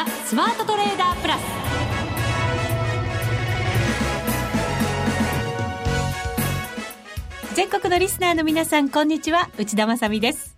[0.00, 1.40] ザ・スマートトレーダープラス。
[7.54, 9.50] 全国のリスナーの皆さんこんにちは。
[9.58, 10.56] 内田まさです。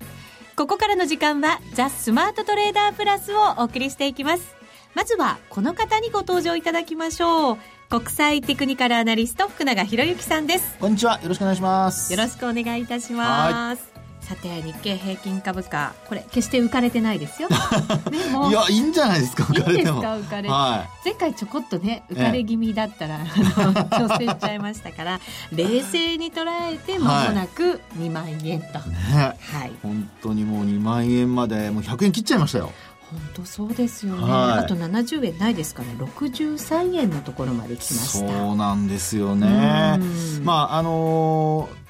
[0.55, 4.55] ここからの時間はザ・スマートトレーダープラスをお送りしていきます。
[4.95, 7.59] まずはこの方にご登場いただきましょう。
[7.89, 10.77] 国際テクニカルアナリスト福永博之さんです。
[10.79, 11.21] こんにちは。
[11.21, 12.13] よろしくお願いします。
[12.13, 13.92] よろしくお願いいたします
[14.33, 17.49] さて日経平均株価これ決して浮かれてないですよ、
[18.11, 18.19] ね、
[18.49, 20.03] いやいいんじゃないですか浮かれても。
[20.03, 23.25] 浮かれはい、前回ちょこっとね浮かれ気味だったら、ええ、
[23.95, 25.21] 挑戦しちゃいましたから
[25.53, 32.73] 冷静に捉えてまもなく2万円と、はい、ね、はい、本当にもう2万円までもう100円切っちゃいましたよ。
[33.11, 38.33] 本当そうですよね、はい、あと70円ないですから63円のところまで来ました。
[38.33, 40.01] そうなんですよね。
[40.43, 41.82] まああのー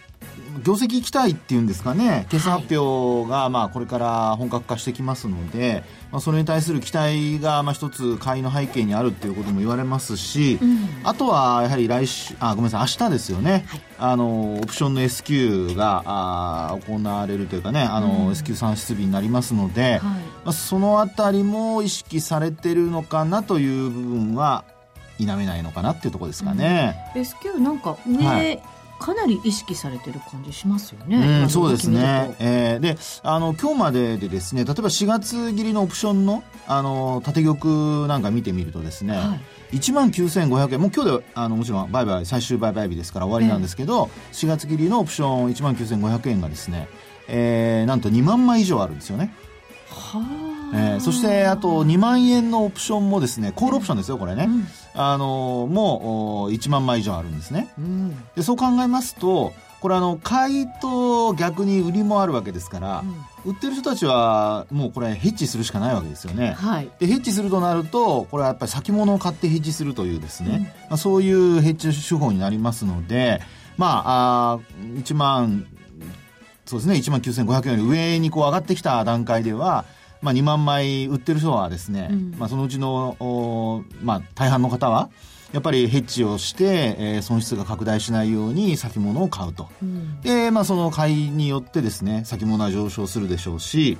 [0.64, 24.64] 業績期待っていうんですかね、決算発表がまあこれから本格化してきますので、まあ、それに対する期待がまあ一つ買いの背景にあるっていうことも言われますし、うん、あとはやはり来週あごめんなさい明日ですよね、はい、あのオプションの S q があ行われるというかねあの、うん、S q 算出日になりますので、はい、まあ、そのあたりも意識されてるのかなという部分は
[25.18, 27.12] 否めないのかなっていうところですかね。
[27.14, 28.62] うん、S q なんか上、はい
[29.02, 31.42] かなり意識されてる感じしますよね。
[31.42, 32.36] うん、そうですね。
[32.38, 39.38] えー、で、あの今日まででですね、例えば4月切りのオプションのあの縦玉なんか見てみるとですね、は
[39.72, 46.88] い、1万9500円、もう今日であのもちろん売買最終売買日ですから終わりなんですけど、えー、4月切りのオプション1万9500円がですね、
[47.26, 49.34] えー、なんと2万枚以上あるんですよね。
[49.88, 50.51] はあ。
[50.72, 63.04] えー、そしてあと2万円のオプションもですねコールオプションですよこれね、うん、あのもう1万枚以上あるんですね、うん、でそう考えますとこれあの買いと逆に売りもあるわけですから、
[63.44, 73.40] うん、売ってる人たちはもうこれヘッジするしかないわけですよね、はい、でヘッジするとなるとこれはやっぱり先物を買ってヘッジするというですね、まあ、そういうヘッジ手法になりますので
[73.76, 75.66] まああ1万
[76.64, 79.84] そうですね1万9500円より上にこう上がってきた段階では
[80.22, 85.10] まあ、2万枚売ってる人はですね、うん、まあ、そのうちの、まあ、大半の方は、
[85.52, 89.68] やっぱりヘッジをして、えー、損失が拡大しないように先物を買うと。
[89.82, 93.98] うん、で、まあ、その買いによってですね、先物は上昇するでしょうし、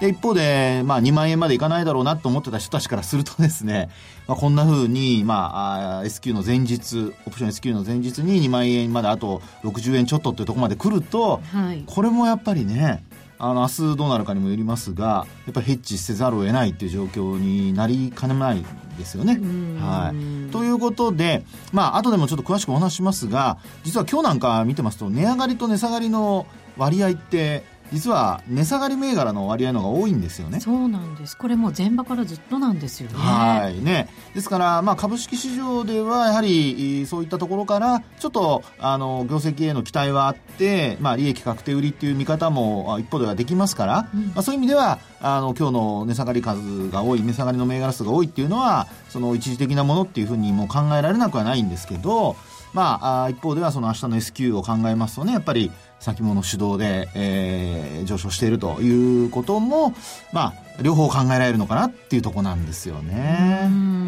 [0.00, 3.90] で、一方で、まあ、2万円までいかないだろうなと思ってた人たちからするとですね、
[4.26, 13.04] まあ、こんな風に、まあ、S q の前日、オプション S q の前日に2万円まであと60円ちょっとっていうところまで来ると、はい、これもやっぱりね、
[13.38, 18.64] あの明日どうなるかにもよりますがやっぱりヘッジせざるを得ないという状況になりかねない
[18.98, 19.40] ですよね。
[19.80, 26.46] はい、ということで、まあ後でもちょっと詳しくお話しますが実は今日なんか見てますと値上がりと値下がりの
[26.76, 30.60] 割合って実は値下がり銘柄の割合の方が多いんですよね。
[30.60, 31.36] そうなんです。
[31.36, 33.16] これも前場からずっとなんですよね。
[33.16, 34.08] はいね。
[34.34, 52.36] ですからまあ株式市場ではやはりそういったところからちょっとあの業績への期待はあって、まあ利益確定売りっていう見方も一方ではできますから、うん、まあそういう意味ではあの今日の値下がり数が多い値下がりの銘柄数が多いっていうのはその一時的なものっていうふうにも考えられなくはないんですけど。
[52.74, 55.70] まあ、一方ではその明日の S q を考えますとね、やっぱり
[56.04, 59.94] 先物主導で、えー、上昇しているということも、
[60.32, 64.03] まあ、両方考えられるのかなっていうとこなんですよね。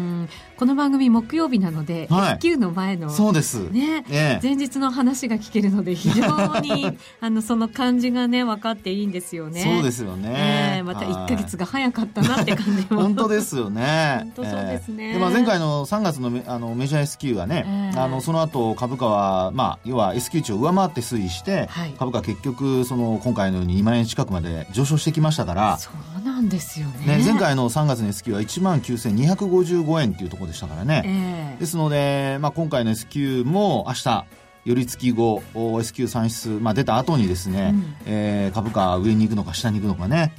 [0.57, 9.61] この番組木曜日なので、はい、S q の前のそうですね、ええ、前日の話が聞けるので非常に あのその感じがね分かっていいんですよね。
[9.61, 10.77] そうですよね。
[10.77, 14.17] えー、また1か月が早かったなって感じも本当ですよね。
[14.23, 15.07] 本当そうですね。
[15.07, 25.77] えー、でまあ前回の3月のメあのメジャー S q はね、あのその後株価はまあ要は S q 値を上回って推移して、はい、株価結局その今回のように2万円近くまで上昇してきましたから。
[25.77, 27.17] そうなんですよね。
[27.17, 31.03] ね前回の3月の S q は1万9255円っていうところでしたからね。
[31.05, 34.25] えー、ですので、まあ、今回の S q も明日
[34.65, 35.41] 寄り付き後
[35.79, 40.33] S q 算出、まあ、出た後にですね、うん、えー、株価上に行くのか下に行くのかね、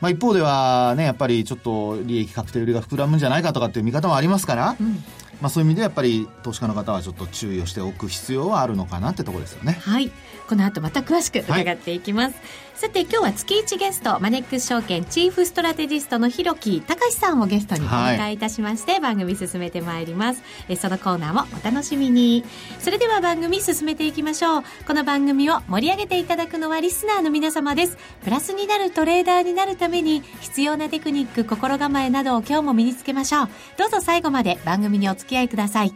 [0.00, 5.04] まあ、一方ではねやっぱりちょっと利益確定売りが膨らむんじゃないかとかっていう見方もありますから、うん、
[5.42, 9.78] まあ、そういう意味でやっぱり投資家の方はちょっと注意をしておく必要はあるのかなってところですよね。
[9.82, 10.10] はい。
[10.48, 12.42] この後また詳しく伺っていきます、はい、
[12.74, 20.42] さて今日は月1ゲストマネックス証券チーフストラテジストの広木隆さんをゲストにお迎えいたしまして、はい、番組進めてまいります。
[20.68, 22.44] えそのコーナーもお楽しみに。
[22.80, 24.62] それでは番組進めていきましょう。
[24.88, 27.96] この番組を盛り上げていただくのはリスナーの皆様です。
[28.24, 33.48] プラスになるトレーダーになるために必要なテクニック心構えなどを今日も身につけましょう。
[33.78, 35.94] どうぞ最後まで番組にお付き合いください。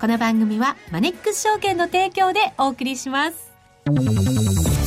[0.00, 3.48] この番組はマネックス証券の提供でお送りします。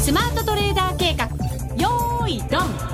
[0.04, 1.26] スマートーダー計画
[1.76, 2.92] よーいドン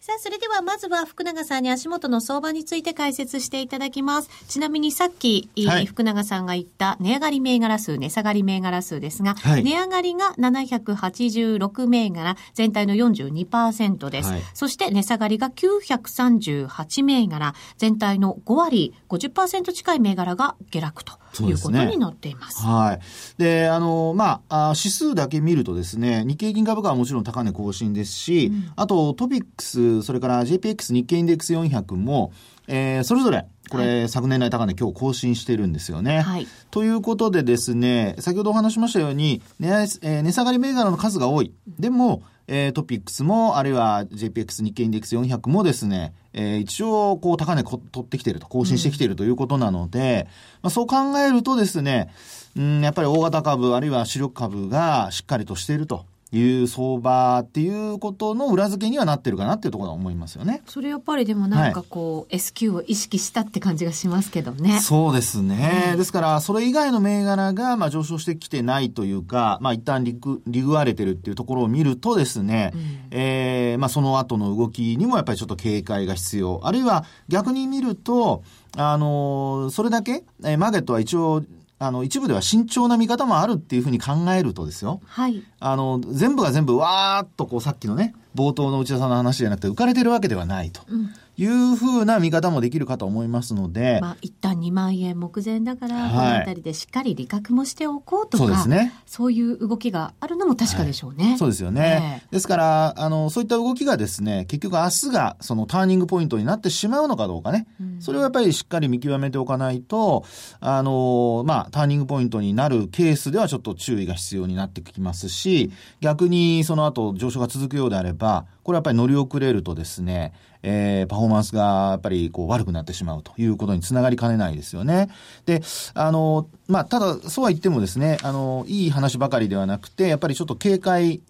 [0.00, 4.28] ささあ、それではまずは福永さんに足元の相場について解説していただきます。
[4.46, 14.30] ちなみにさっき、はい、福永さんが言った値上がり銘柄数、値下がり銘柄数ですが、はい、値上がりが786銘柄、全体の42%です。
[14.30, 21.21] はい、そして値下がりが938銘柄、全体の5割、50%近い銘柄が下落と。
[21.34, 22.62] ということになっています。
[22.62, 23.00] はい。
[23.38, 32.32] で、あの、まあ、指数だけ見るとですね、日経金株価はもちろん高値更新ですし、うん、あとトピックス、それから JPX 日経インデックス400も、
[32.68, 36.20] えー、それぞれ、これ、はい、昨年来高値今日更新してるんですよね。
[36.20, 36.46] はい。
[36.70, 41.52] ということでですね、先ほどお話しましたように、値,、えー、値下がり銘柄の数が多い。
[41.78, 50.28] でも、えー、トピックスも、あるいは JPX 日経インデックス400もですね、えー、一応、こう、高値取ってきていると、更新してきているということなので、うん、
[50.64, 52.12] まあ、そう考えるとですね、
[52.56, 60.62] うん、やっぱり大型株、あるいは主力株がしっかりとしているという相場っていうことの裏付けにはなってるかなっていうところは思いますよね。
[60.66, 64.80] それやっぱりでもなんかこう、はい、S q を意識したって感じがしますけどね。
[64.80, 65.90] そうですね。
[65.92, 72.80] うん、ですから、それ以外の銘柄がまあ上昇してきてないというか、まあ一旦リグリグわれてるっていうところを見るとですね、うん、
[73.10, 76.60] えー、まあその後の動きにもやっぱりちょっと警戒が必要。
[76.64, 78.42] あるいは逆に見ると、
[78.78, 81.42] あの、それだけ、えー、マーケットは一応
[81.82, 85.00] あの、一部では慎重な見方もあるっていうふうに考えるとですよ。
[85.06, 85.42] はい。
[85.58, 90.82] あの、全部が全部わーっとこうさっきのね、冒頭の内田さんの話じゃなくて浮かれてるわけではないと。
[90.88, 91.10] うん
[91.42, 93.98] いうふうな見方もできるかと思いますので。
[94.00, 98.92] まあ、一旦2万円目前だから、この辺りでしっかり利確もしておこうとか、そうですね。
[99.06, 101.30] そういう動きがあるのも確かでしょうね。
[101.30, 102.22] はい、そうですよね。
[102.24, 107.66] えー、ですから、あの、そういった動きがですね、結局明日がそのターニングポイントになってしまうのかどうかね。
[107.80, 110.24] うん、それをやっぱりしっかり見極めておかないと、
[110.60, 125.08] あの、まあ、ターニングポイントになるケースではちょっと注意が必要になってきますし、逆にその後上昇が続くようであれば、これやっぱり乗り遅れるとですね、えー、パフォーマンスがやっぱりこう悪くなってしまうということにつながりかねないですよね。
[125.46, 125.62] で、
[125.94, 131.20] あの、まあ、ただ、そうは言ってもですね、あの、いい話ばかりではなくて、やっぱりちょっと警戒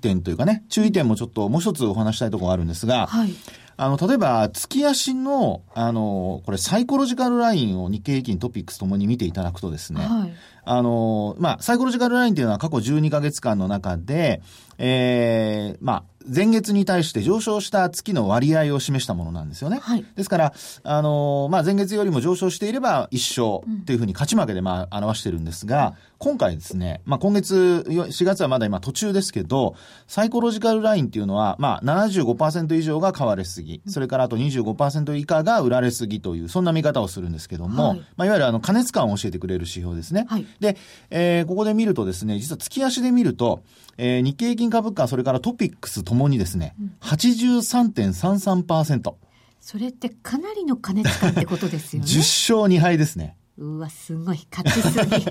[0.00, 3.34] 点というかね、注意点もちょっともう一つお話したいところがあるんですが、はい。
[3.80, 10.34] あの、例えば、月足の、あの、これ、サイコロジカルラインを日経平均トピックスともに見ていただくとですね、はい、
[10.64, 14.42] あの、まあ、サイコロジカルラインっていうのは過去12ヶ月間の中で、
[14.78, 19.78] ええー、まあ、前月に対して上昇した月の割合を示したものなんですよね。
[19.80, 29.76] はい、ですから、あの、まあ、前月よりも上昇していれば一勝というふうに勝ち負けでまあ表してるんですが、今回ですね、まあ、今月、4月はまだ今途中ですけど、
[30.08, 40.26] サイコロジカルラインっていうのは、まあ75%以上が買われすぎ、それからあと25%以下が売られすぎという、そんな見方をするんですけども、はい、まあ、いわゆるあの、加熱感を教えてくれる指標ですね。
[40.28, 40.76] はい、で、
[41.10, 43.62] えー、ここで見るとですね、実は月足で見ると、
[43.96, 49.14] えー、日経平均株価、それからトピックスともにですね、うん、83.33%。
[49.60, 52.08] それってかなりの加熱感ってことですよね。
[52.10, 53.36] 10勝2敗ですね。
[53.58, 55.26] うわ、すごい、勝ちすぎ。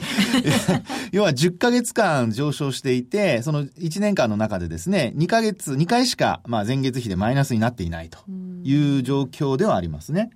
[1.16, 8.20] 要は10ヶ月間上昇していて、その1年間の中でですね、2ヶ月、2回しか、まあ前月比でマイナスになっていないと
[8.64, 10.30] いう状況ではありますね。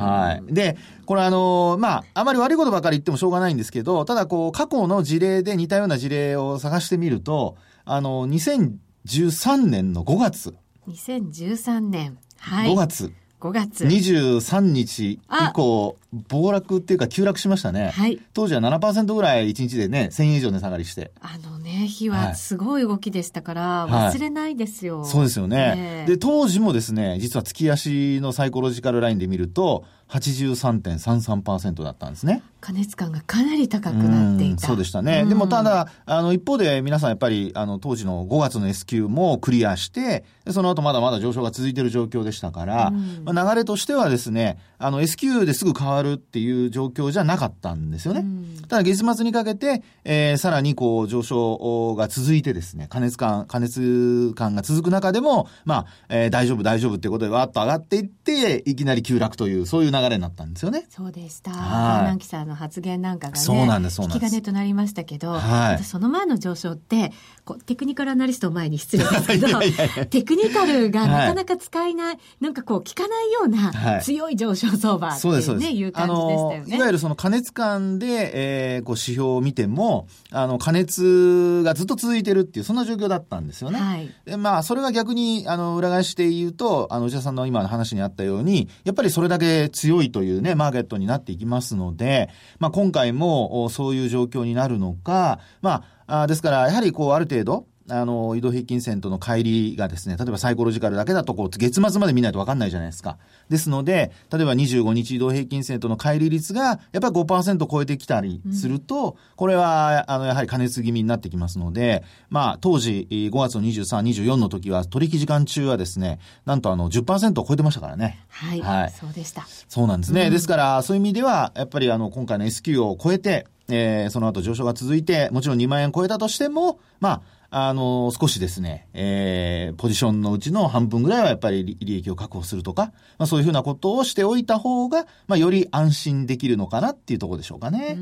[0.00, 0.54] はい。
[0.54, 10.54] で、これあの、まあ、あまり悪いことばかり言ってもしょうがないんですけど、ただこう、過去の事例で似たような事例を探してみると、あの、2013年の5月。
[10.88, 12.16] 2013年。
[12.38, 12.72] はい。
[12.72, 13.12] 5月。
[13.40, 13.84] 5月。
[13.84, 15.18] 23日以
[15.54, 17.90] 降、暴落っていうか急落しましたね。
[17.90, 18.20] はい。
[18.34, 21.12] 当時は7%ぐらい1日でね、1000円以上値下がりして。
[21.20, 32.42] あのね、日はすごい動きでしたから、忘れないですよ、はい、そうですよね、ね、で、当時もですね、実は月足のサイコロジカルラインで見ると、83.33%だったんですね。
[32.60, 34.66] 加熱感がかなり高くなっていた。
[34.66, 35.24] そうでしたね。
[35.24, 42.92] でもただ、あの、一方で皆さんやっぱり、あの、当時の5月の S q もクリアして、その後まだまだ上昇が続いている状況でしたから、
[43.24, 48.24] まあ、流れとしてはですね、あの、S q ですぐ変わるっていう状況じゃなかったんですよね。
[48.68, 60.86] ただ月末にかけて、えー、さらにこう上昇が続いてですね、加熱感、加熱感が続く中でも、まあ、えー、大丈夫大丈夫ってことでわーっと上がっていって、いきなり急落という、そういう流れになったんですよね。
[60.88, 61.50] そうでした。
[61.50, 62.30] はい。
[62.30, 64.24] さんの発言なんかがね、そうなんです、そうなんです。
[64.24, 67.12] 引き金となりましたけど、はい、その前の上昇って、
[67.44, 69.48] こうテクニカルアナリスト前に失礼ですけど
[70.08, 76.76] テクニカルがなかなか使えない、はい、なんかこう効かないような強い上昇相場っていうね、はい、いう感じでしたよね。
[76.76, 83.80] いわゆるその加熱感で、えー、こう指標を見ても、あの、加熱がずっと続いてるっていう、そんな状況だったんですよね。
[83.80, 103.18] はい、でまあ、それが逆に、あの、裏返して言うと、あの、内田さんの今の話にあったように、やっぱりそれだけ強いというね、マーケットになっていきますので、まあ、今回もそういう状況になるのか、まあ、あですから、やはりこう、ある程度、あの、移動平均線との乖離がですね、例えばサイコロジカルだけだと、こう、月末まで見ないと分かんないじゃないですか。
[103.48, 118.24] ですので、例えば25日移動平均線との乖離率が、やっぱり5%超えてきたりすると、うん、これは、あの、やはり加熱気味になってきますので、まあ、当時、5月の23、24の時は、取引時間中はですね、なんとあの10%を超えてましたからね。
[118.28, 118.60] はい。
[118.60, 119.46] はい、そうでした。
[119.68, 120.26] そうなんですね。
[120.26, 137.96] うん、ですから、そういう意味では、やっぱりあの、今回の S q を超えて、えー、その後上昇が続いて、もちろん2万円超えたとしても、まあ、あの、少しですね、えー、ポジションのうちの半分ぐらいはやっぱり利益を確保するとか、まあそういうふうなことをしておいた方が、まあより安心できるのかなっていうところでしょうかね。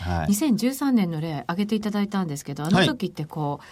[0.00, 3.68] はい、2013年の例挙げていただいたんですけど、あの時ってこう、はい、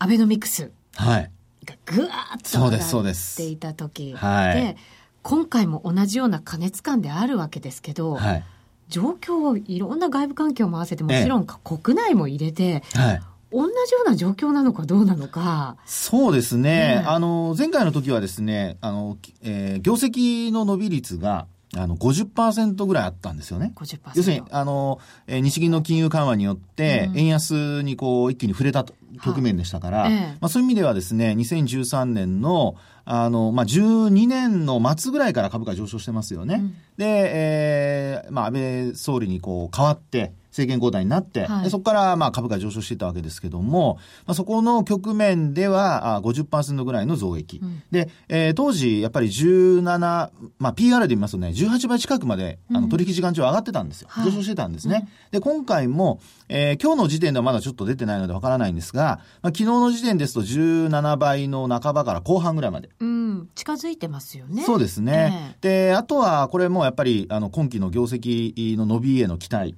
[0.00, 0.70] アベノミクス。
[0.96, 1.30] はい。
[1.64, 4.76] がぐわーっと上がっていた時で、はい、
[5.22, 8.44] 今回も同じような過熱感であるわけですけど、はい、
[8.88, 13.22] 状況をいろんな外部環境も合わせてもちろん国内も入れて、はい
[13.52, 15.76] 同じような状況なのかどうなのか。
[15.86, 16.96] そうですね。
[17.00, 23.72] ねあの、前回の時はですね、あの、えー、業績の伸び率が、あの50%ぐらいあったんですよね。
[24.14, 28.84] 要するに、あの、えー、日銀の金融緩和によって、円安にこう、一気に触れた
[29.22, 36.56] 局面でしたから、はい、まあそういう意味ではですね、2013年の、あの、まあ、12年の末ぐらいから株価上昇してますよね。
[36.56, 47.60] うん、で、えー、まあ、安倍総理にこう変わって、政権交代になって、はい、そこからまあ株価上昇していたわけですけども、まあ、そこの局面ではあ50%ぐらいの増益。
[47.62, 54.08] うん、で、えー、当時やっぱり17、まあ、PR で言いますとね、18倍近くまであの取引時間中上がってたんですよ。
[54.16, 55.08] うん、上昇してたんですね。
[55.30, 62.90] で、今回も、えー、今日の時点ではまだちょっと出てないのでわからないんですが、まあ、昨日の時点ですと17倍の半ばから後半ぐらいまで。
[63.00, 64.62] うん、近づいてますよね。
[64.64, 65.56] そうですね。
[65.62, 69.74] えー、で、あとはこれもやっぱりあの今期の業績の伸びへの期待。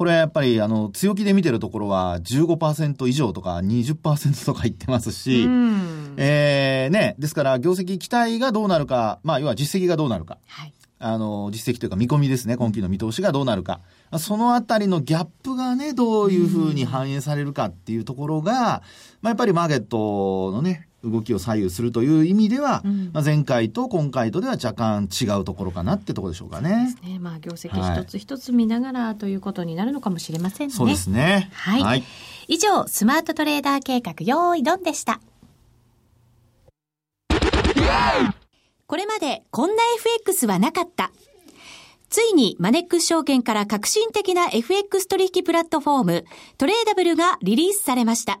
[0.00, 5.42] これはやっぱりあの強気で見てるところは15%以上とか20%とか言ってますし、
[6.16, 10.38] えー、ね、ですから業績期待がどうなるか、まあ要は実績がどうなるか。
[10.46, 13.80] はいあの、実績というか見込みですね、今期の見通しがどうなるか。
[14.18, 18.52] そのあたりのギャップがね、どういうふうに反映されるかっていうところが、
[19.22, 26.94] まあ、やっぱりマーケットのね、動きを左右するという意味では、うん、まあ、前回と今回とでは若干違うところかなってところでしょうかね。
[27.02, 30.74] ねまあ、業績一つ一つ見ながらということになるのかもしれませんね。
[30.74, 31.50] そうですね。
[31.54, 31.82] はい。
[31.82, 32.04] はい、
[32.48, 35.20] 以上、スマートトレーダー計画、用意ドンでした。
[38.86, 41.12] これまでこんな FX はなかった。
[42.08, 46.24] ついにマネックス証券から革新的な FX 取引プラットフォーム、
[46.58, 48.40] トレーダブルがリリースされました。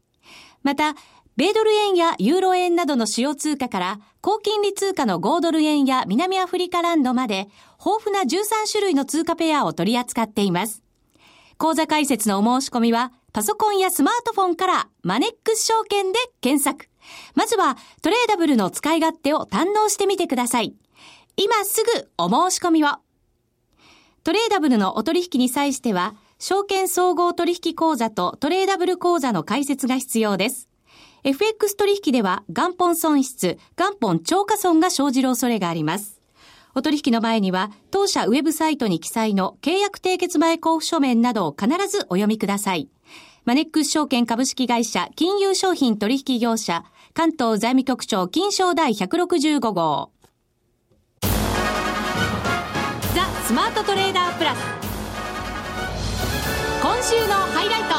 [0.63, 0.95] また、
[1.37, 7.47] 米ドル円やユーロ円などの主要通貨から、高金利通貨の5ドル円や南アフリカランドまで、
[7.83, 10.83] 豊富な13種類の通貨ペアを取り扱っています。
[11.57, 16.89] 講座解説のお申し込みは、パソコンやスマートフォンからマネックス証券で検索。
[17.33, 20.75] まずはトレーダブルの使い勝手を堪能してみてください。
[21.37, 22.89] 今すぐお申し込みを。
[24.23, 30.69] トレーダブルのお取引に際しては、証券総合取引口座とトレーダブル口座の開設が必要です。
[31.23, 36.19] FX 取引では元本損失、元本超過損が生じる恐れがあります。
[36.73, 42.89] お取引の前には、当社ウェブサイトに記載の契約締結前交付書面などを必ずお読みください。
[43.45, 50.09] マネックス証券株式会社金融商品取引業者関東財務局長金賞第165号。
[51.21, 51.27] ザ・
[53.45, 54.90] スマートトレーダープラス。
[56.81, 57.89] 今週のハイライト。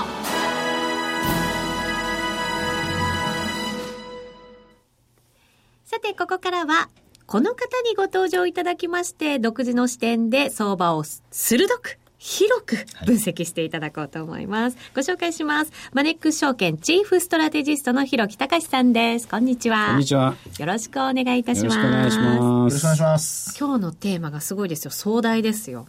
[5.84, 6.88] さて、ここからは、
[7.26, 14.76] この方にご登場いただきまして、独自の視点で相場を鋭く、広く分析していただこうと思います。
[14.76, 15.70] はい、ご紹介します。
[15.92, 19.28] マネックス証券チーフストラテジストの広木隆さんです。
[19.28, 19.90] こんにちは。
[19.90, 20.34] こんにちは。
[20.58, 21.76] よろしくお願いいたします。
[21.78, 22.36] よろしくお願いします。
[22.36, 23.56] よろしくお願いします。
[23.56, 24.90] 今日のテーマがすごいですよ。
[24.90, 25.86] 壮大ですよ。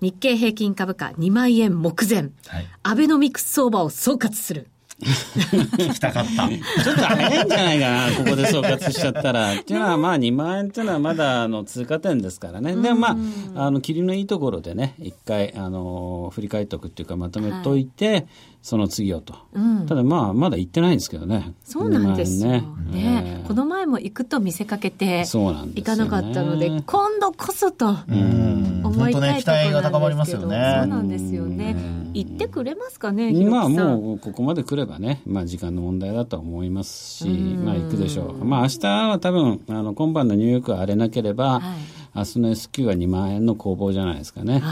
[0.00, 4.68] 日経平均株価2万円目前、はい、アベノミクス相場を総括する。
[4.96, 6.48] 聞きたかった。
[6.48, 9.54] ちょっと早いんじゃないかな、ここで総括しちゃったら。
[9.54, 12.74] っていうのは、まあ、2万円っていうのはまだ、あの、通過点ですからね。
[12.74, 13.18] でもま
[13.54, 18.26] あ、あの、霧のいいところでね、一回、あの、振り返っておくっていうか、まとめといて、はい
[18.62, 21.54] その次をと、うん、ただまあまだ行ってないんですけどね。
[21.64, 22.52] そうなんですよ。
[22.52, 22.60] ね、
[22.90, 23.40] ね。
[23.40, 30.44] えー、この前も行くと見せかけて行かなかったので、ね、今度こそと思いたいところなんですけど、ね、期待が高まりますよね。
[30.80, 31.76] そうなんですよね。
[32.12, 38.44] 行ってくれますかねまあもうここまで来ればね、まあ、時間の問題だと思いますし、まあ行くでしょう。
[38.44, 41.96] まあ明日は多分あの今晩のニューヨークが荒れなければ、はい。
[42.16, 44.62] 明日の S q は2万円の攻防じゃないですかね。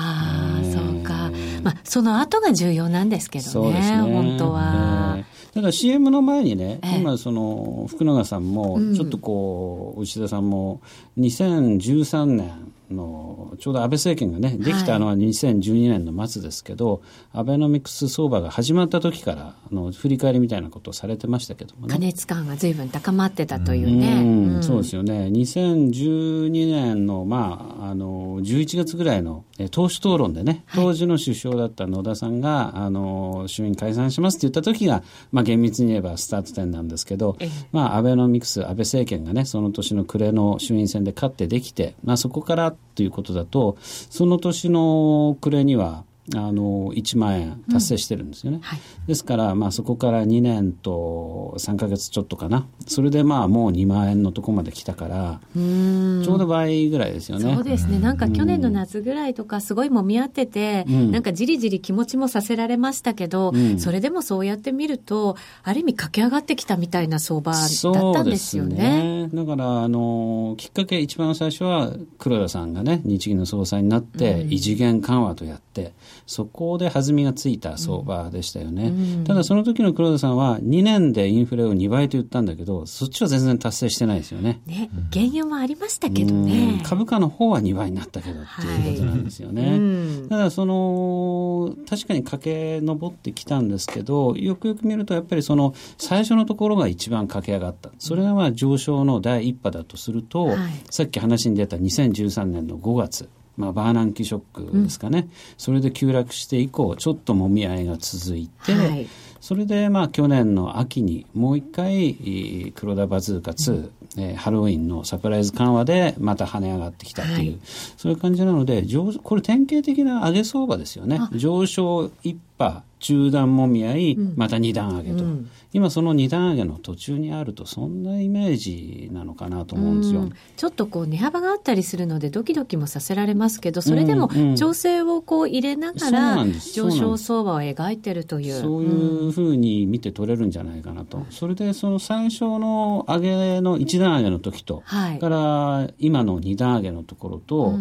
[1.65, 3.97] まあ、その後が重要なんですけどね、ね。
[4.03, 5.17] 本当は。
[5.19, 10.83] えー、ただ CM の前にね、今その福永さんもちょっとこう、内田さんも
[11.19, 21.93] 2013年のちょうど安倍政権がねできたのは2012年の末ですけど、はい、アベノミクス相場が始まった時からあの振り返りみたいなことをされてましたけどもね。
[21.93, 24.23] 過熱感が随分高まってたというね、
[24.57, 25.27] うん、そうですよね。
[25.33, 37.37] 2012年の,、まあ、あの11月ぐらいの党首討論でね当時の首相だった野田さんが、はい、あの衆院解散しますって言った時が、まあ、厳密に言えばスタート点なんですけど、
[37.73, 48.63] まあ、アベノミクス安倍政権がねその年の暮れの衆院選で勝ってできて、まあ、そこからということだとその年の暮れにはあの1万円達成してるんですよね、うん。
[48.63, 52.67] はい、ですから、まあ、そこから2年と3か月ちょっとかな。
[52.87, 57.55] それでまあもう2万円のとこまで来たからちょうど倍ぐらいですよね。
[57.55, 57.99] そうですね。
[57.99, 75.93] なんか去年の夏ぐらいとかすごいもみ合ってて、うん、なんかじりじり気持ちもさせられましたけど、うん、それでもそうやって見るとある意味駆け上がってきたみたいな相場だったんですよね、ね、だからあのきっかけ一番最初は黒田さんがね日銀の総裁になって異次元緩和とやって、
[76.27, 78.91] そこで弾みがついた相場でしたよね、う
[79.21, 84.61] ん、ただその時の黒田さんは2年でインフレを2倍と言ったんだけどそっちは全然達成してないですよね。
[84.67, 89.81] ね原油もありましたけどね、株価の方は2倍になったけどっていうことなんですよね、はいう
[90.27, 97.91] ん、ただその確かに駆け上ってきたんですけどよくよく見るとやっぱりその最初のところが一番駆け上がった。
[97.99, 100.59] それがまあ上昇の第一波だとすると、はい、
[100.91, 109.09] さっき話に出た2013年の5月まあ、バーナンキショックですかね、うん、それで急落して以降ちょっともみ合いが続いて、はい、
[109.41, 113.91] それでまあ去年の秋にもう一回黒田バズーカ2、うん。
[114.17, 117.61] えー、ハロウィンのサプライズ緩和でまた跳ね上がってきたっていう、はい、
[117.97, 118.85] そういう感じなので
[119.23, 121.21] これ典型的な上げ相場ですよね。
[121.33, 138.55] 上昇一波中段もみ合い、また二段上げと、うん、今その二段上げの途中にあるとそんなイメージなのかなと思うんですよ、うん、ちょっとこう値幅があったりするのでドキドキもさせられますけどそれでも調整をこう入れながら上昇相場を描いてるという。
[138.55, 147.75] そういうふうに見て取れるんじゃないかなと、それでその最初の上げの一段上げの時と、はい、から今の二段上げのところと、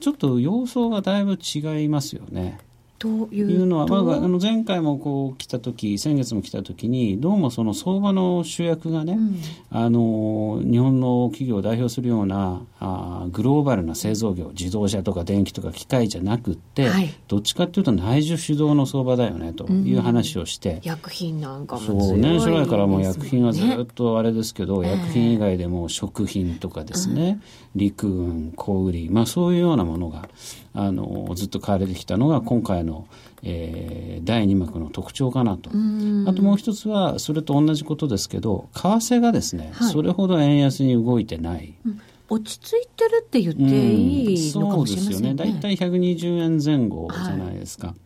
[0.00, 2.58] ちょっと様相がだいぶ違いますよね。
[3.02, 27.40] というのは、まあ、あの前回もこう来た時先月も来た時にどうもその相場の主役がね、うん、あの日本の企業を代表するようなあグローバルな製造業自動車とか電気とか機械じゃなくって、はい、どっちかっていうと内需主導の相場だよねという話をして、うん、薬品なんかもそう年初来からもう薬品はずっとあれですけど、ね、薬品以外でも食品とかですね、
[27.74, 30.28] うん、陸運小売まあそういうようなものが
[30.74, 33.06] あのずっと買われてきたのが今回の、
[33.42, 35.70] えー、第2幕の特徴かなと。
[35.70, 41.74] あともう一つはそれと同じことですけど為替がですね、はい、それほど円安に動いてない。
[41.84, 45.30] うん落ち着いてるって言っていいのかもしれませんね。
[45.30, 45.60] うん、そうですよね。
[45.60, 47.88] 大体120円前後じゃないですか。
[47.88, 47.96] はい、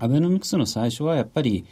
[0.00, 1.64] アベノミクスの最初はやっぱり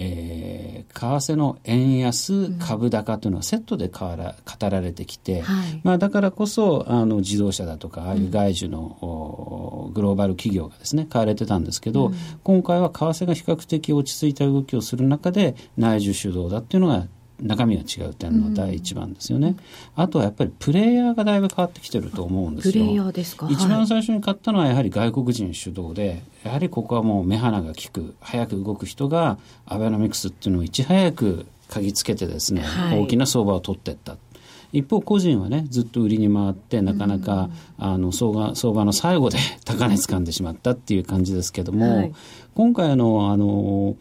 [0.00, 17.06] えー、為替の円安株高というのはセットで語られてきて、はい、まあ、だからこそあの自動車だとかああいう外需の、うん、グローバル企業がですね買われてたんですけど、うん、今回は為替が比較的落ち着いた動きをする中で内需主導だっていうのが
[17.40, 19.56] 中身が違う点の第一番ですよね、
[19.96, 22.72] うん、あとはやっぱりプレイヤーがだいぶ変わってきてると思うんですよ。
[22.72, 23.48] プレイヤーですか。
[23.50, 34.16] 一番最初に買ったのはやはり外国人主導でやはりここはもう目鼻が利く早く動く人がアベノミクスっていうのをいち早く嗅ぎつけてですね、はい、大きな相場を取っていった。
[34.72, 37.48] 一方個人はねずっと売りに回ってなかなか、
[37.78, 42.12] うん、あの相場相場の最後で 高値掴んでしまったっていう感じですけども、はい、
[42.54, 43.96] 今回のあの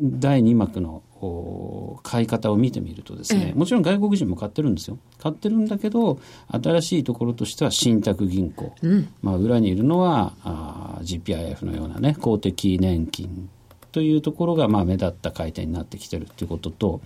[0.00, 1.02] 第2幕の
[2.02, 4.98] 買い方を見てみるとですね、もちろん外国人も買ってるんですよ。
[5.18, 13.48] 買ってるんだけど新しいところとしては信託銀行、うん、まあ、裏にいるのはあ GPIF のようなね公的年金
[13.92, 17.00] というところがまあ目立った回転になってきてるということと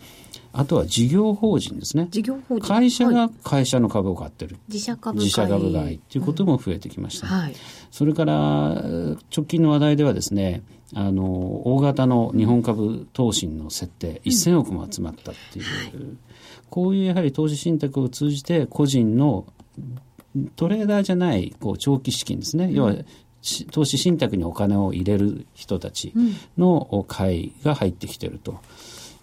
[0.58, 2.08] あとは事業法人ですね。
[2.10, 2.66] 事業法人。
[2.66, 7.54] 会社が会社の株を買ってる、自社株自社株買いということも増えてきました、はい、
[7.92, 8.34] それから
[8.74, 10.62] 直近の話題ではですね
[10.96, 16.18] あの大型の日本株投信の設定1000億も集まったっていう、
[16.70, 19.46] こういうやはり投資信託を通じて個人の
[20.56, 22.94] トレーダーじゃないこう長期資金ですね、要は
[23.42, 26.12] し投資信託にお金を入れる人たち
[26.56, 28.60] の買いが入ってきてると。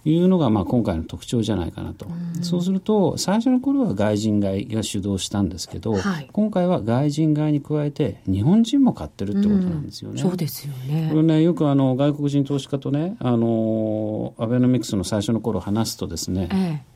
[0.09, 2.07] いうのがまあ今回の特徴じゃないかなと、
[2.41, 6.29] そうすると最初の頃は外人買いが主導したんですけど、はい。
[6.31, 10.21] 今回は外人買いに加えて日本人も買ってるってことなんですよね。
[10.21, 11.09] そうですよね。
[11.11, 16.94] これねよくあの外国人投資家とねあのアベノミクスの最初の頃話すとですね、ええ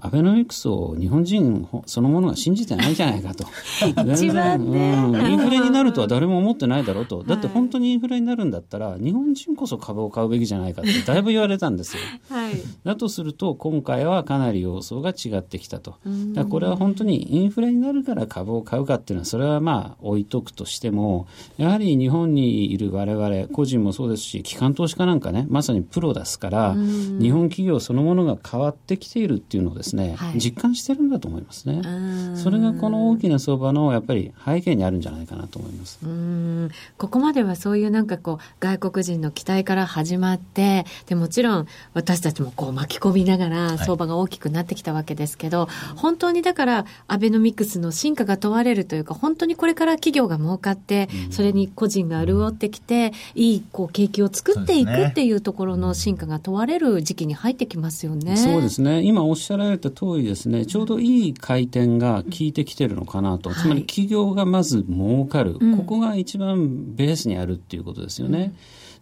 [0.00, 3.44] アベノミクスを日本人そのものが信じてないじゃないかと。
[4.12, 7.22] 一番ねうんインフレになるとは誰も思ってないだろうと。
[7.22, 12.02] だって本当にインフレになるんだったら、日本人こそ株を買うべきじゃないかってだいぶ言われたんですよ。
[12.28, 15.94] はいだとすると、今回はかなり様相が違ってきたと。
[16.34, 30.38] だこれは本当にインフレになるから株を買うかっていうのは、それはまあ置いとくとしても、やはり日本にいる我々、個人もそうですし、機関投資家なんかね、まさにプロですから、日本企業そのものが変わってきているっていうのをですね、はい。
[30.38, 31.82] 実感してるんだと思いますね。
[31.84, 32.36] うん。
[32.36, 35.98] それがこの大きな相場のやっぱり背景にあるんじゃないかなと思います。
[36.02, 36.70] うん。
[36.96, 58.36] ここまではそういうなんかこう外国人の期待から始まってでもちろん私たちもこう巻き込みながら相場が大きくなってきたわけですけど、本当にだからアベノミクスの進化が問われるというか本当にこれから企業が儲かって、それに個人が潤ってきて、いいこう景気を作っていくっていうところの進化が問われる時期に入ってきますよね。
[58.36, 59.02] そうですね。
[59.02, 63.58] 今おっしゃられた通りですねちょうどいい回転が効いてきてるのかなと、はい。
[63.58, 65.76] つまり企業がまず儲かる、うん。
[65.76, 68.54] ここが一番ベースにあるっていうことですよね。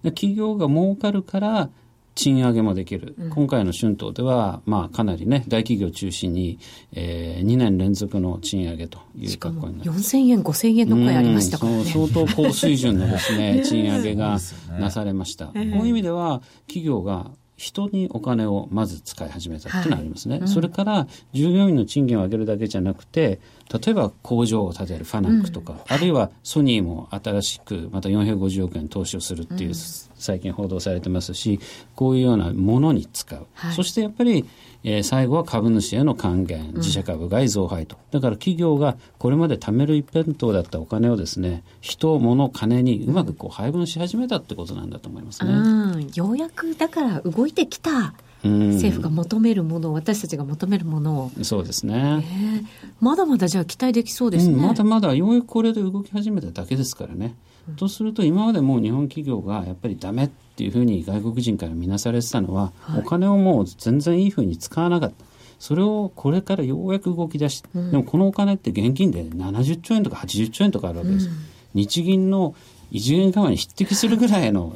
[0.02, 1.70] で企業が儲かるから
[2.18, 6.58] 賃上げもできる、今回の春闘では、まあ、かなりね大企業中心に、
[6.92, 9.90] えー、2年連続の賃上げという格好になって。
[9.90, 11.84] 4000円、5000円の声ありましたからね。
[11.84, 14.36] 相当高水準のですね 賃上げが
[14.80, 15.70] なされました、ええ。
[15.70, 20.48] こういう意味では企業が人にお金をまず使い始めたっていうのはありますね、はい。
[20.48, 23.40] それから従業員の賃金を上げるだけじゃなくて
[23.72, 31.60] 例えば工場を建てるファナックとか、あるいはソニーも新しくまた450億円投資をするっていう、最近報道されてますし
[31.94, 33.74] こういうようなものに使う、はい。
[33.74, 34.44] そしてやっぱり、
[34.84, 45.52] えー最後は株主への還元自社株買い増配と、だから企業がこれまで貯める一辺倒だったお金をですね人物金にうまくこう配分し始めたってことなんだと思いますね。
[45.52, 47.90] うん、ようやくだから動いてきた。
[47.90, 52.24] うん政府が求めるものを私たちが求めるものを、そうですね。
[52.24, 52.64] えー
[53.00, 57.36] まだまだじゃあ期待できそうですね、うん、まだまだようやくこれで動き始めただけですからね。
[57.76, 65.24] とすると今までもう日本企業がやっぱりダメっていうふうに外国人から見なされてたのは、はいお金をもう全然いいふうに使わなかった。
[65.58, 71.28] それをこれからようやく動き出して、でもこのお金って現金で70兆円とか80兆円とかあるわけです。
[71.74, 72.54] 日銀の
[72.90, 74.74] 異次元緩和に匹敵するぐらいの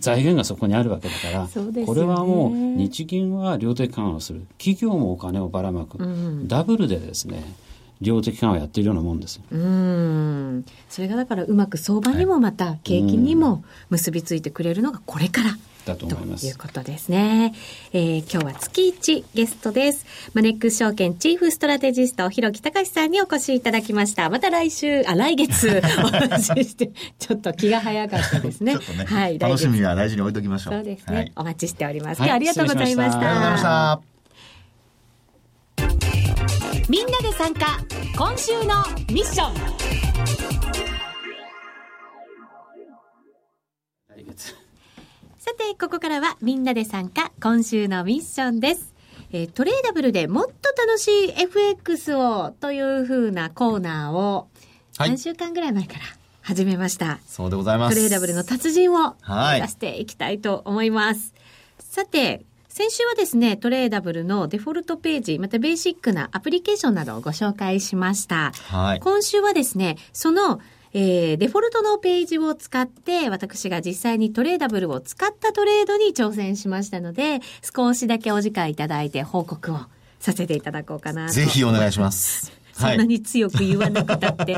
[0.00, 1.86] 財源がそこにあるわけだから、ね。
[1.86, 4.46] これはもう日銀は量的緩和をする。
[4.58, 6.48] 企業もお金をばらまく、ん。
[6.48, 7.44] ダブルでですね
[8.00, 9.42] 量的緩和をやっているようなもんですよ。
[9.50, 10.64] うん。
[10.88, 15.50] それがだからうまく相場にもまた景気にも結びついてくれるのがこれから。
[15.84, 17.54] だと思いますということですね。
[17.92, 20.06] えー今日は月一ゲストです。
[20.34, 24.28] マネックス証券チーフストラテジスト、広木隆さんにお越しいただきました。
[24.30, 28.72] また来週、あ、来月 お話しして、ちょっと気が早かったですね。
[28.72, 30.74] ちょっとね、はい、楽しみは大事に置いときましょう。
[30.74, 32.20] 月そうですね、はい、お待ちしております。
[32.20, 33.12] はい今日はありがとうございまし。
[33.12, 34.14] たありがとうございましたた。
[36.88, 37.78] みんなで参加、
[38.16, 39.54] 今週のミッション。
[44.08, 44.63] 来月
[45.44, 48.94] さて、ここからはみんなで参加、今週のミッションです。
[49.30, 50.52] えートレーダブルでもっと
[50.86, 54.48] 楽しい FX をというふうなコーナーを
[54.96, 56.00] はい3週間ぐらい前から
[56.40, 57.18] 始めました。
[57.26, 57.94] そうでございます。
[57.94, 61.34] トレーダブルの達人をはい出していきたいと思います。
[61.78, 68.54] さて、先週はですね、トレーダブルのデフォルトページ、またベーシックなアプリケーションなどをご紹介しました。
[68.70, 69.00] はい。
[69.00, 70.58] 今週はですね、その、
[70.94, 79.80] えーデフォルトのページを使って、私が実際にトレーダブルを使ったトレードに挑戦しましたので、少しだけお時間いただいて報告を
[80.20, 81.32] させていただこうかなと。
[81.34, 82.63] ぜひお願いします。
[82.74, 84.56] そんなに強く言わなくたって。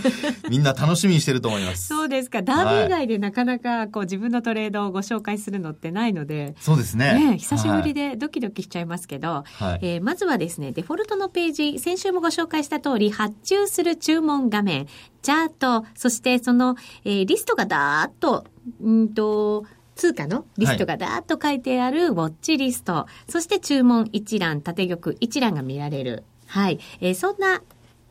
[0.48, 1.88] みんな楽しみにしてると思います。
[1.88, 2.40] そうですか。
[2.42, 7.32] ダービー以外でなかなかこう自分のトレードをご紹介するのってないので、そうですね。
[7.32, 8.06] ね、久しぶりで。
[8.10, 14.86] でドキドキしちゃいますけど、はいえーまずはですね、デフォルトのページ、先週もご紹介した通り、発注する注文画面、
[15.22, 18.44] チャート、そしてその、えーリストがだーっと、
[18.80, 26.24] うんと、通貨のリストがだーっと書いてあるウォッチリスト、はい、そして注文一覧、縦玉一覧が見られる。
[26.46, 26.78] はい。
[27.00, 27.62] えー、そんな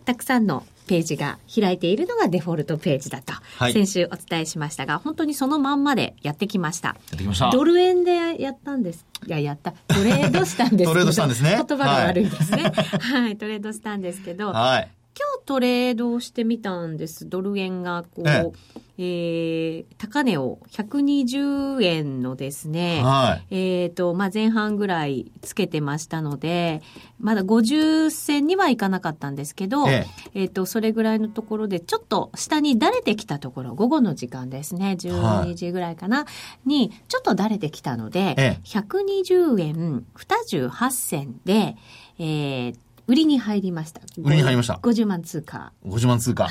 [0.05, 6.89] たくさんのページが開いているのがデフォルトページだと、はい、先週お伝えしましたが、本当にそのまんまでやってきました。
[6.89, 7.49] やってきました。
[7.49, 9.05] ドル円でやったんです。
[9.25, 9.71] いや、やった。
[9.71, 11.55] トレードしたんです トレードしたんですね。
[11.67, 12.71] 言葉が悪いですね。
[12.99, 17.29] はい、はい、トレードしたんですけど、はい、今日トレードをしてみたんです。
[17.29, 18.81] ドル円がこう、ええ。
[18.97, 26.81] えー、高値を120円のですね、はい、えっ、ー、と、まあ、前半ぐらいつけてましたので、
[27.19, 30.43] まだ50銭にはいかなかったんですけど、ええ。
[30.45, 36.27] ー、と、それぐらいのところで、ちょっと下にだれてきたところ、午後の時間ですね、12時ぐらいかな、は
[36.65, 41.75] い、に、ちょっとだれてきたので、ええ、120円28銭で、
[42.17, 42.75] えー、
[43.07, 44.01] 売りに入りました。
[44.17, 44.75] 売りに入りました。
[44.75, 45.71] 50万通貨。
[45.85, 46.47] 50万通貨。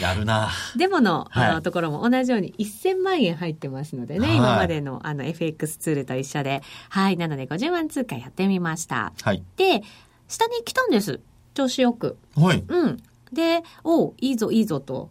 [0.00, 6.62] やるなデモの,、あのところも同じように1000万円入ってますのでね、はい、今までのあの FX ツールと一緒で。
[6.88, 7.16] はい。
[7.16, 9.12] なので50万通貨やってみました。
[9.22, 9.42] はい。
[9.56, 9.82] で、
[10.28, 11.20] 下に来たんです。
[11.54, 12.16] 調子よく。
[12.36, 12.64] はい。
[12.66, 13.02] うん。
[13.32, 15.10] で、おいいぞ いいぞと。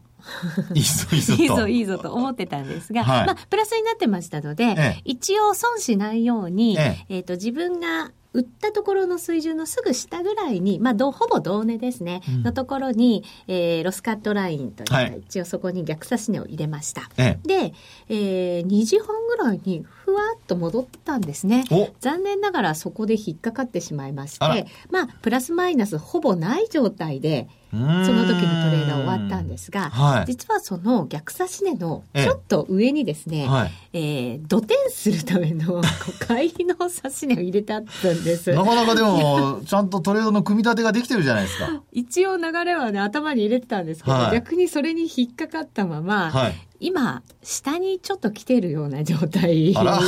[0.74, 17.10] いいぞいいぞいいぞいいぞと思ってたんですが、はい、まあ、プラスになってましたので、ええ、一応損しないように、えええーと自分が売ったところの水準のすぐ下ぐらいに、まあ、どほぼ同値ですね、うん、のところに、えー、ロスカットラインというか、はい、一応そこに逆差し値を入れました。
[17.18, 17.74] ええ、で、
[18.10, 21.64] えー、2時半ぐらいにふわっと戻ったんですね。
[22.00, 33.48] 残念ながらそこで引っかかってしまいまして、まあ、プラスマイナスほぼない状態で、その時のトレーダー終わったんですが、はい、実はその逆差し値のちょっと上にですね、
[33.94, 35.82] えええー、土点するための
[36.20, 38.52] 買いの差し値を入れてあったんです。
[38.54, 41.82] なかなかでも、ちゃんとトレードの組み立てができてるじゃないですか。
[41.92, 50.00] 一応流れはね、頭に入れてたんですけど、はい、逆にそれに引っかかったまま、はい、今、下にちょっと来てるような状態な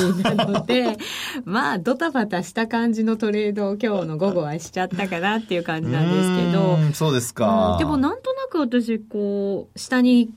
[0.45, 0.97] ので、
[1.45, 6.77] まあ、ドタバタした感じのトレードを今日の午後はしちゃったかなっていう感じなんですけど。
[6.93, 10.31] そうですか、うん、でもなんとなく私、こう、下に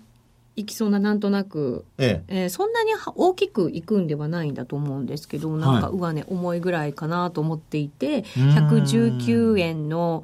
[0.57, 2.43] 行きそうななんとなく、ええ。
[2.43, 10.23] えー、そんなに大きく行くんではないんだと思うんですけど、なんか上値重いぐらいかなと思っていて、119円の、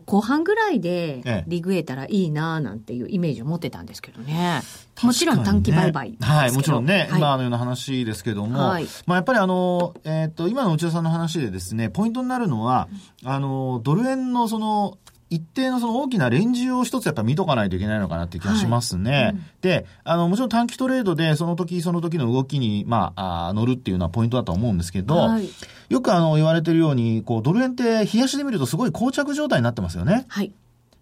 [0.00, 4.62] 後半ぐらいでリグえたらいいななんていうイメージを持ってたんですけどね。
[5.02, 12.88] もちろん短期売買、ね、はい、もちろんね、はい、今のような話ですけども、はい、まあやっぱりあの、えっ、ー、と、今の内田さんの話でですね、ポイントになるのは、
[13.24, 14.98] あの、ドル円のその、
[15.32, 19.10] 一定のその大きなレンジを一つやっぱ見とかないといけないのかなって気がしますね。
[19.10, 25.48] はいうん、で、あの、もちろん短期トレードでその時その時の動きに、まあ、あ乗るっていうのはポイントだと思うんですけど、はい、
[25.88, 30.26] よくあの、言われてるように、こう、ドル円って冷やしで見るとすごい膠着状態になってますよね。
[30.28, 30.52] はい。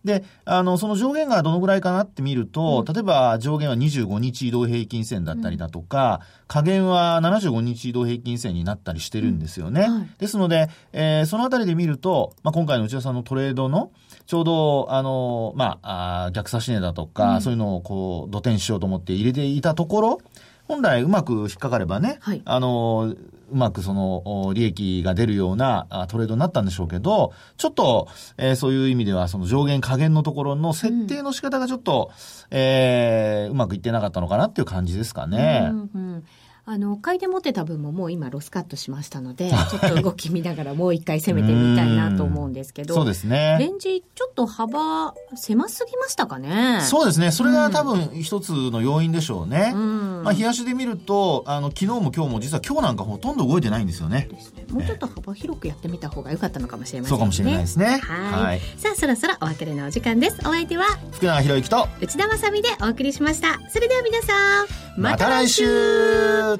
[0.04, 9.86] で、あの、その上限がどのぐらいかなって見ると、うん、例えば上限は25日移動平均線だったりだとか、うん、下限は75日移動平均線になったりしてるんですよね。
[9.88, 13.92] うんはい、ですので、えー、そのあたりで見ると、まあ、今回の内田さんのトレードの、
[14.30, 20.20] ちょうど、あの、まあ、あ逆差し値だとか、そういうのをこう、土点しようと思って入れていたところ、
[20.68, 32.12] 本来うまく引っかかればね、はい、あの、うまくその利益が出るようなトレードになったんでしょうけど、ちょっと、えー、そういう意味ではその上限下限のところの設定の仕方がちょっと、
[32.52, 35.70] うん、えー、うまくいってなかったのかなっていう感じですかね。
[35.72, 36.24] うんうん
[36.72, 43.56] あの、買いで持ってた分ももう今ロスカットしましたので、 ちょっと動き見ながらもう一回攻めてみたいなと思うんですけど、 そうですね。
[43.58, 46.80] レンジちょっと幅狭すぎましたかね？
[46.82, 47.32] そうですね。
[47.32, 49.72] それが多分一つの要因でしょうね。
[49.74, 54.28] うん、まあ、冷やしで見ると、あの、昨日も今日も実は今日なんかほとんど動いてないんですよね。
[54.54, 57.16] ねもうちょっと幅広くやってみた方が良かったのかもしれませんね。
[57.16, 57.98] そうかもしれないですね。
[58.00, 58.60] はい。
[58.76, 60.36] さあ、そろそろお別れのお時間です。
[60.42, 63.58] お相手は、福永博之と内田まさでお送りしました。
[63.70, 66.59] それでは皆さん、また来週